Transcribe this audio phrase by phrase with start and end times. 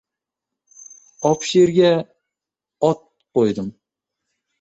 [1.29, 1.91] Obshirga
[2.89, 3.01] ot
[3.39, 3.69] qo‘ydim.